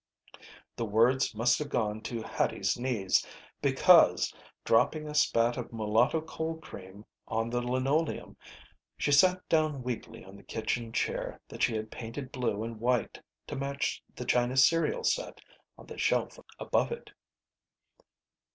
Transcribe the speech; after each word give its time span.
The 0.77 0.85
words 0.85 1.35
must 1.35 1.59
have 1.59 1.69
gone 1.69 2.01
to 2.05 2.23
Hattie's 2.23 2.75
knees, 2.75 3.23
because, 3.61 4.33
dropping 4.63 5.07
a 5.07 5.13
spat 5.13 5.57
of 5.57 5.71
mulatto 5.71 6.21
cold 6.21 6.63
cream 6.63 7.05
on 7.27 7.51
the 7.51 7.61
linoleum, 7.61 8.35
she 8.97 9.11
sat 9.11 9.47
down 9.47 9.83
weakly 9.83 10.25
on 10.25 10.37
the 10.37 10.41
kitchen 10.43 10.91
chair 10.91 11.39
that 11.49 11.61
she 11.61 11.75
had 11.75 11.91
painted 11.91 12.31
blue 12.31 12.63
and 12.63 12.79
white 12.79 13.21
to 13.45 13.55
match 13.55 14.01
the 14.15 14.25
china 14.25 14.57
cereal 14.57 15.03
set 15.03 15.39
on 15.77 15.85
the 15.85 15.99
shelf 15.99 16.39
above 16.57 16.91
it. 16.91 17.11